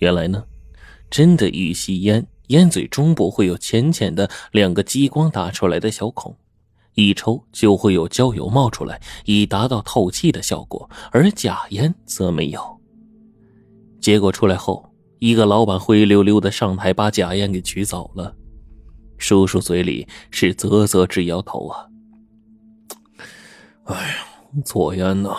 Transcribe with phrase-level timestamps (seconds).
[0.00, 0.44] 原来呢，
[1.08, 6.36] 真的一吸烟，烟嘴中部会有浅浅的两个激光打出来的小孔，
[6.94, 10.88] 一抽就会有焦油冒出来，以达到透气的效果。
[11.12, 12.80] 而假烟则没有。
[14.00, 18.34] 结果出来后，一个老板灰溜溜的上台把假烟给取走了。
[19.18, 21.86] 叔叔嘴里是啧啧直摇头啊。
[23.84, 24.14] 哎呀，
[24.64, 25.36] 做烟呢，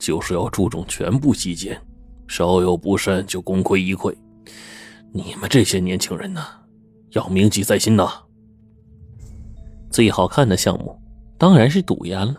[0.00, 1.80] 就是要注重全部细节。
[2.26, 4.14] 稍有不慎就功亏一篑，
[5.12, 6.44] 你们这些年轻人呢，
[7.10, 8.08] 要铭记在心呐。
[9.90, 11.00] 最好看的项目
[11.38, 12.34] 当然是赌烟了，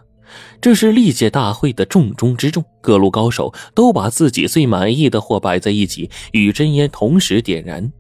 [0.59, 7.91] 这是历届大会的重中之重，各路高手都把自己最满意的货摆在一起，与真烟同时点燃。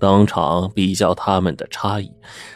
[0.00, 2.10] 当场比较他们的差异，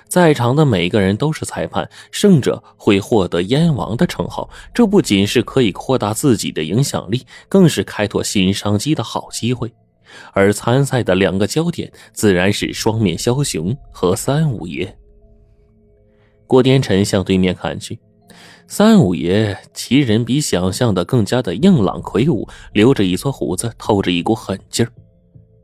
[0.08, 4.48] 在场的每个人都是裁判，胜者会获得“燕王”的称号。
[4.72, 9.72] 这不仅是可以扩大自己的影响力，更是开拓新商机的好机会。
[10.32, 14.96] 而参赛的两个焦点自然是双面枭雄和三五爷。
[16.46, 17.98] 郭天辰向对面看去，
[18.66, 24.92] 三五爷其人比想象的更加的硬朗魁梧，留着一撮胡子，透着一股狠劲儿。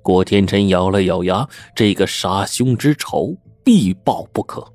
[0.03, 4.67] 郭天辰咬了咬牙，这个杀兄之仇必报不可。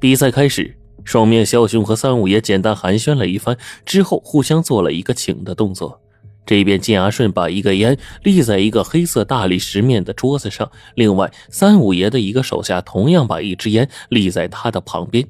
[0.00, 6.00] 比赛开始，双面枭雄和三五爷简单寒暄了一番之后，互相做了一个请的动作。
[6.46, 15.26] 这边金牙顺把一个烟立在一个黑色大理石面的桌子上，另外三五爷的一个手下同样把一支烟立在他的旁边。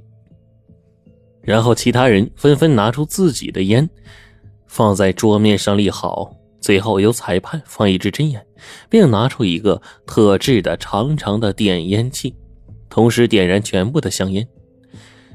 [1.42, 3.88] 然后其他人纷纷拿出自己的烟，
[4.68, 6.37] 放在桌面上立好。
[6.60, 8.44] 最后由裁判放一支真烟，
[8.88, 12.34] 并拿出一个特制的长长的点烟器，
[12.88, 14.46] 同时点燃全部的香烟。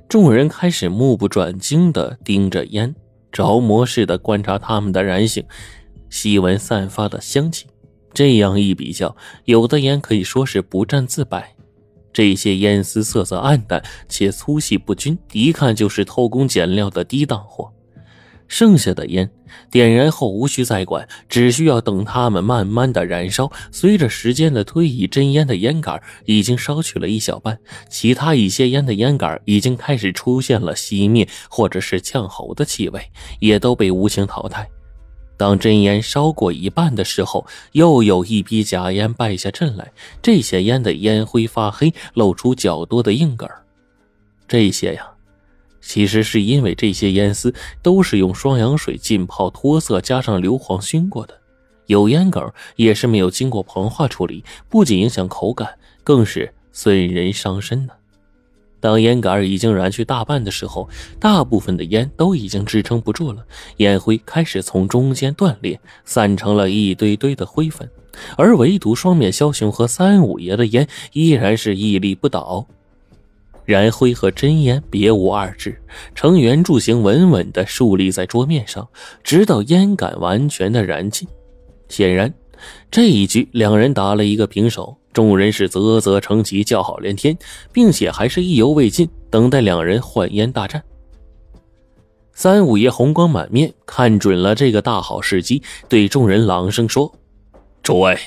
[0.09, 2.93] 众人开始目不转睛地盯着烟，
[3.31, 5.43] 着魔似的观察它们的燃性，
[6.09, 7.65] 吸闻散发的香气。
[8.13, 11.55] 这样一比较，有的烟可以说是不战自败。
[12.11, 17.73] 这些烟丝色泽暗淡且粗细不均，一看就是偷工减料的低档货。
[18.53, 19.27] 剩下的烟
[19.71, 23.51] 点燃后无需再管，只需要等它们慢慢的燃烧。
[23.71, 27.57] 随着时间的推移，真烟的烟杆已经烧去了一小半，
[27.89, 33.01] 其他一些烟的烟杆已经开始出现了熄灭或者是呛喉的气味，
[33.39, 34.69] 也都被无情淘汰。
[35.35, 43.49] 当真烟烧过一半的时候，又有一批假烟败下阵来，这些烟的烟灰发黑，露出较多的硬杆
[44.47, 45.09] 这些呀。
[45.85, 51.37] 其实是因为这些烟丝都是用双氧水浸泡脱色，加上硫磺熏过的，
[51.87, 55.67] 有烟梗也是没有经过膨化处理，不仅影响口感，
[56.03, 57.93] 更是损人伤身呢。
[58.79, 60.89] 当烟杆已经燃去大半的时候，
[61.19, 63.45] 大部分的烟都已经支撑不住了，
[63.77, 67.89] 烟灰开始从中间断裂，散成了一堆堆的灰粉，
[68.37, 72.65] 而唯独双面枭雄和三五爷的烟依然是屹立不倒。
[73.65, 75.81] 燃灰和真烟别无二致，
[76.13, 78.87] 呈圆柱形稳稳地竖立在桌面上，
[79.23, 81.27] 直到烟杆完全的燃尽。
[81.89, 82.33] 显然，
[82.91, 87.37] 这一局两人打了一个平手，众人是啧啧称奇，叫好连天，
[87.71, 90.81] 并且还是意犹未尽，等待两人换烟大战。
[92.33, 97.13] 三五爷红光满面，看准了这个大好时机，对众人朗声说
[97.83, 98.17] ：“诸位。”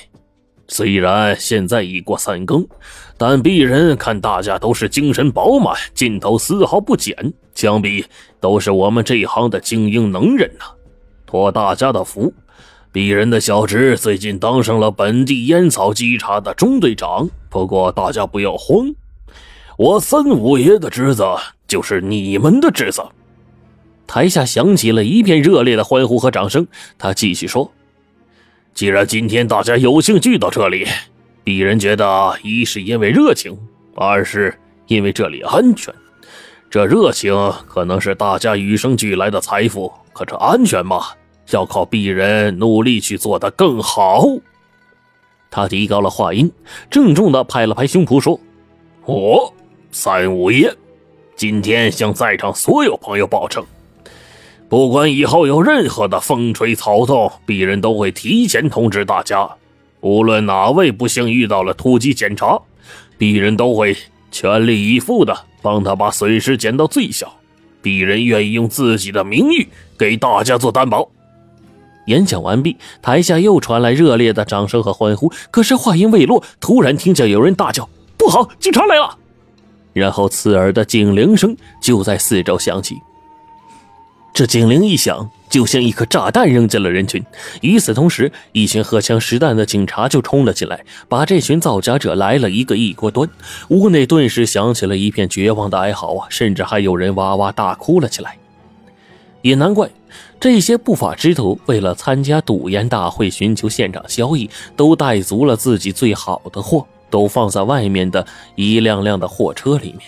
[0.67, 2.67] 虽然现在已过三更，
[3.17, 8.05] 但鄙人看大家都是精神饱满，劲头丝毫不减，想必
[8.41, 10.65] 都是我们这一行的精英能人呐。
[11.25, 12.33] 托大家的福，
[12.91, 17.29] 鄙人的小侄最近当上了本地烟草稽查的中队长。
[17.49, 18.93] 不过大家不要慌，
[19.77, 21.23] 我三五爷的侄子
[21.65, 23.01] 就是你们的侄子。
[24.05, 26.67] 台下响起了一片热烈的欢呼和掌声。
[26.97, 27.71] 他继续说。
[28.77, 30.85] 既然今天大家有幸聚到这里，
[31.43, 33.57] 鄙人觉得一是因为热情，
[33.95, 34.55] 二是
[34.85, 35.91] 因为这里安全。
[36.69, 37.33] 这热情
[37.67, 41.07] 可能是大家与生俱来的财富，可这安全嘛，
[41.49, 44.27] 要靠鄙人努力去做得更好。
[45.49, 46.51] 他提高了话音，
[46.87, 48.39] 郑重的拍了拍胸脯说
[49.05, 49.51] ：“我
[49.91, 50.71] 三五爷，
[51.35, 53.65] 今天向在场所有朋友保证。”
[54.69, 59.49] 不管以后有任何的风吹草动，鄙人都会提前通知大家。
[60.01, 62.59] 无论哪位不幸遇到了突击检查，
[63.17, 63.95] 鄙人都会
[64.29, 67.33] 全力以赴的帮他把损失减到最小。
[67.81, 69.67] 鄙人愿意用自己的名誉
[69.97, 71.09] 给大家做担保。
[72.07, 75.31] 演讲完毕，台下又传来热烈的掌声和欢呼。
[75.49, 77.87] 可是话音未落，突然听见有人大叫
[78.17, 79.17] ：“不好，警察来了！”
[79.93, 82.95] 然后刺耳的警铃声就在四周响起。
[84.37, 87.25] 这警铃一响，就像一颗炸弹扔进了人群。
[87.61, 90.79] 与此同时，一群荷枪实弹的警察就冲了进来，
[91.09, 93.27] 把这群造假者来了一个一锅端。
[93.69, 98.37] 屋内顿时响起了一片绝望的哀嚎啊，甚至还有人哇哇大哭了起来。
[99.41, 99.89] 也难怪，
[100.39, 108.23] 这些不法之徒为了参加赌烟大会，寻求现场交易，都带足了自己最好的货，都放在外面的
[108.53, 110.01] 一辆辆的货车里面。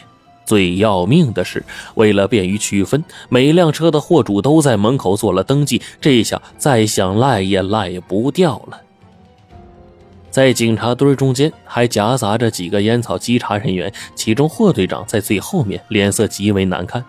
[0.50, 1.64] 最要命的是，
[1.94, 5.80] 为了便于区分，每辆车的货主都在门口做了登记。
[6.02, 8.82] 这下再想赖也赖不掉了。
[10.32, 17.06] 在警察堆中间还夹杂着几个烟草稽查人员，其中霍队长在最后面，脸色极为难看。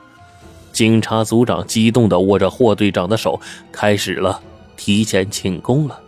[0.71, 3.41] 警察组长激动地握着霍队长的手，
[3.73, 4.39] 开始了
[4.77, 5.99] 提前庆功了。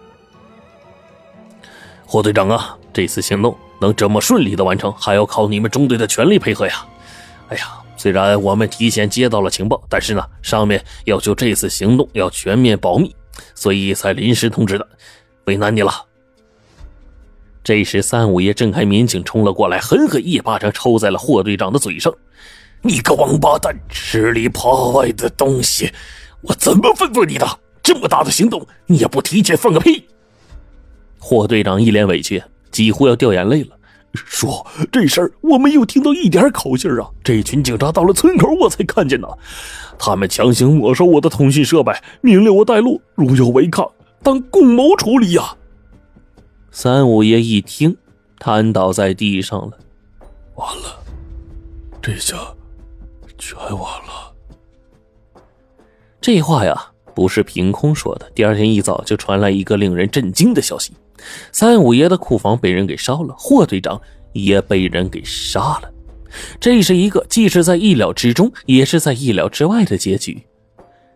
[2.05, 6.87] 霍队长啊，这次行动能这么顺利的完成，还要靠你们中队的全力配合呀！
[7.53, 7.67] 哎呀，
[7.99, 13.15] 虽然我们提前接到了情报，但是呢，上面要求这次行动要全面保密，
[13.55, 14.89] 所以才临时通知的，
[15.45, 15.93] 为难你了。
[17.63, 22.11] 这时，三五爷郑开民警冲了过来，狠狠一巴掌抽在了霍队长的嘴上
[22.81, 25.93] ：“你个王八蛋，吃里扒外的东西，
[26.41, 27.47] 我怎么吩咐你的？
[27.83, 30.09] 这么大的行动，你也不提前放个屁！”
[31.21, 33.77] 霍队长一脸委屈，几乎要掉眼泪了。
[34.15, 37.09] 说这事儿我没有听到一点口信啊！
[37.25, 39.29] 这群警察到了村口我才看见呢，
[39.99, 43.91] 他们强行没收我的通讯设备，命令我带路，如有违抗，
[44.23, 45.57] 当共谋处理呀！
[46.71, 47.97] 三五爷一听，
[48.39, 49.79] 瘫倒在地上了。
[50.57, 50.99] 完了，
[52.03, 52.37] 这下
[53.39, 54.35] 全完了。
[56.21, 58.31] 这话呀，不是凭空说的。
[58.35, 60.93] 第二天一早就传来一个令人震惊的消息。
[61.53, 64.01] 三五爷的库房被人给烧了，霍队长
[64.33, 65.91] 也被人给杀了。
[66.59, 70.43] 这是一个既是在意料之中，也是在意料之外的结局。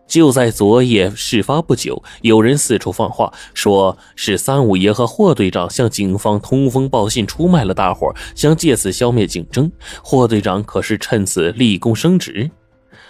[0.07, 9.69] 就在昨夜事发不久，有人四处放话，说是三五爷和霍队长向警方通风报信，出卖了大伙，想借此消灭竞争。
[10.01, 12.49] 霍队长可是趁此立功升职，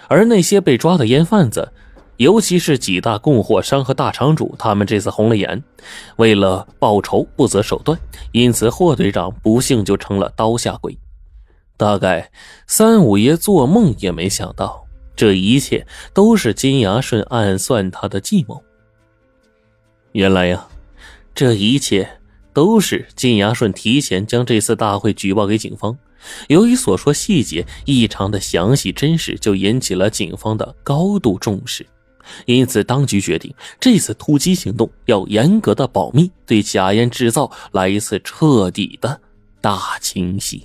[0.07, 1.71] 而那些被抓的烟贩子。
[2.17, 5.63] 尤其是几大供货商和大厂主，他们这次红了眼，
[6.15, 7.97] 为了报仇不择手段，
[8.31, 10.97] 因此霍队长不幸就成了刀下鬼。
[11.77, 12.31] 大概
[12.65, 14.83] 三五爷做梦也没想到，
[15.15, 18.63] 这一切都是金牙顺暗算他的计谋。
[20.13, 20.67] 原来呀，
[21.35, 22.19] 这一切
[22.51, 25.95] 都是金牙顺提前将这次大会举报给警方，
[26.47, 31.85] 由于所说细节异常的详细真实，就引起了警方的高度重视。
[32.45, 39.19] 因此，当局决定这次突击行动要严格的保密，对假烟制造来一次彻底的
[39.61, 40.63] 大清洗。